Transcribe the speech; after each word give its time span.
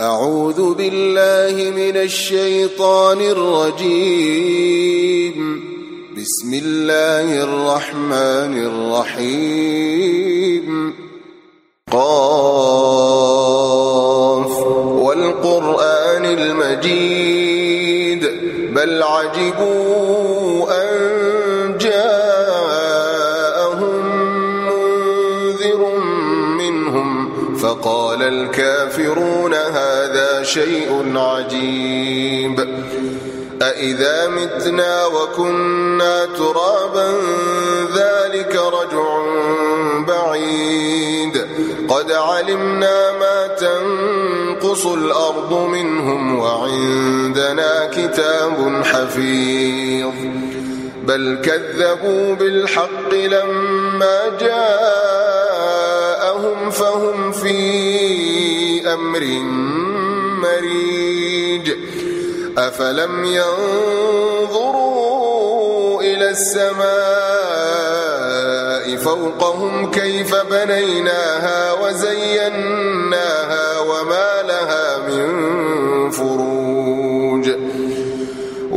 أعوذ 0.00 0.74
بالله 0.74 1.70
من 1.70 1.96
الشيطان 1.96 3.20
الرجيم. 3.20 4.54
بسم 6.16 6.54
الله 6.54 7.42
الرحمن 7.42 8.66
الرحيم. 9.16 10.94
قاف. 11.92 14.66
والقرآن 14.76 16.24
المجيد. 16.24 18.30
بل 18.74 19.02
عجبوا 19.02 20.41
فقال 27.62 28.22
الكافرون 28.22 29.54
هذا 29.54 30.42
شيء 30.42 31.12
عجيب. 31.16 32.68
أإذا 33.62 34.28
متنا 34.28 35.06
وكنا 35.06 36.24
ترابا 36.24 37.14
ذلك 37.96 38.56
رجع 38.56 39.22
بعيد. 40.08 41.46
قد 41.88 42.12
علمنا 42.12 43.12
ما 43.12 43.46
تنقص 43.46 44.86
الأرض 44.86 45.52
منهم 45.52 46.38
وعندنا 46.38 47.90
كتاب 47.92 48.82
حفيظ. 48.84 50.14
بل 51.02 51.38
كذبوا 51.44 52.34
بالحق 52.34 53.14
لما 53.14 54.38
جاءهم 54.40 55.01
أمر 58.94 59.24
مريج. 60.42 61.66
أفلم 62.58 63.24
ينظروا 63.24 64.82
إلى 66.02 66.30
السماء 66.30 66.82
فوقهم 68.96 69.90
كيف 69.90 70.34
بنيناها 70.34 71.72
وزيناها 71.72 73.80
وما 73.80 74.42
لها 74.42 74.98
من 74.98 75.28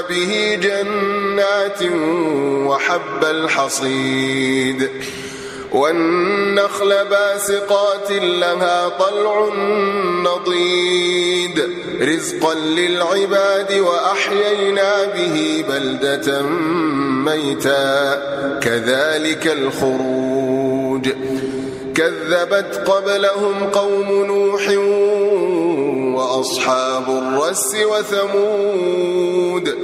به 0.00 0.58
جنات 0.62 1.82
وحب 2.66 3.24
الحصيد 3.24 4.90
والنخل 5.72 7.04
باسقات 7.10 8.10
لها 8.10 8.88
طلع 8.88 9.48
نضيد 10.22 11.68
رزقا 12.00 12.54
للعباد 12.54 13.72
وأحيينا 13.72 15.04
به 15.04 15.64
بلدة 15.68 16.42
ميتا 17.24 18.14
كذلك 18.62 19.46
الخروج 19.46 21.08
كذبت 21.94 22.82
قبلهم 22.86 23.64
قوم 23.72 24.24
نوح 24.24 24.68
وأصحاب 26.14 27.08
الرس 27.08 27.76
وثمود 27.90 29.83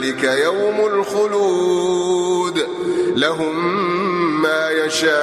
ذلك 0.00 0.24
يوم 0.24 0.86
الخلود. 0.86 2.66
لهم 3.16 3.82
ما 4.42 4.70
يشاءون 4.70 5.16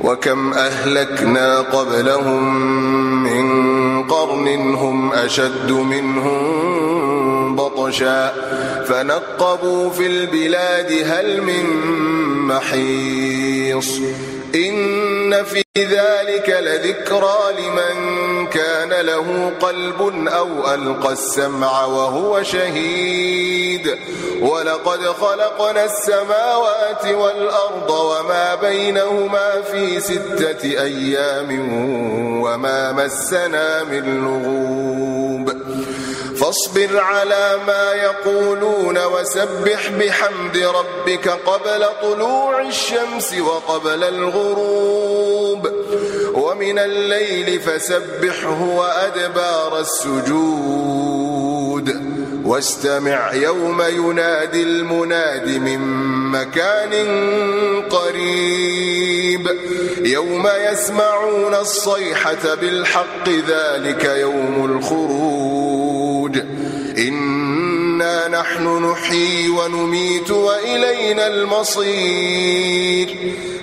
وكم 0.00 0.52
أهلكنا 0.52 1.60
قبلهم 1.60 2.64
من 3.22 4.02
قرن 4.02 4.74
هم 4.74 5.12
أشد 5.12 5.72
منهم 5.72 7.56
بطشا. 7.56 8.34
فنقبوا 8.84 9.90
في 9.90 10.06
البلاد 10.06 10.92
هل 11.06 11.42
من 11.42 11.64
محيص. 12.46 13.98
إن 14.54 15.44
في 15.44 15.61
ذلك 15.78 16.48
لذكرى 16.48 17.38
لمن 17.58 18.46
كان 18.46 19.06
له 19.06 19.52
قلب 19.60 20.28
أو 20.28 20.74
ألقى 20.74 21.12
السمع 21.12 21.84
وهو 21.84 22.42
شهيد. 22.42 23.98
ولقد 24.40 25.00
خلقنا 25.06 25.84
السماوات 25.84 27.06
والأرض 27.06 27.90
وما 27.90 28.54
بينهما 28.54 29.62
في 29.62 30.00
ستة 30.00 30.64
أيام 30.64 31.50
وما 32.42 32.92
مسنا 32.92 33.84
من 33.84 34.24
لغوب. 34.24 35.52
فاصبر 36.36 37.00
على 37.00 37.58
ما 37.66 37.92
يقولون 37.92 39.04
وسبح 39.04 39.88
بحمد 39.90 40.56
ربك 40.56 41.28
قبل 41.28 41.86
طلوع 42.02 42.60
الشمس 42.60 43.34
وقبل 43.40 44.04
الغروب. 44.04 45.31
ومن 46.52 46.78
الليل 46.78 47.60
فسبحه 47.60 48.62
وأدبار 48.62 49.80
السجود. 49.80 51.32
واستمع 52.44 53.34
يوم 53.34 53.82
ينادي 53.82 54.62
المناد 54.62 55.48
من 55.48 55.78
مكان 56.30 56.92
قريب. 57.90 59.48
يوم 60.04 60.48
يسمعون 60.72 61.54
الصيحة 61.54 62.54
بالحق 62.54 63.28
ذلك 63.28 64.04
يوم 64.04 64.76
الخروج. 64.76 66.38
إنا 66.98 68.28
نحن 68.28 68.90
نحيي 68.90 69.48
ونميت 69.48 70.30
وإلينا 70.30 71.26
المصير. 71.26 73.01